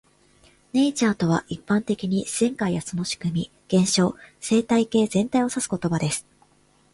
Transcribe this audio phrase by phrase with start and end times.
[0.73, 3.51] "Nature" とは、一般的に自然界やその仕組み、
[3.83, 6.25] 現象、生態系全体を指す言葉です。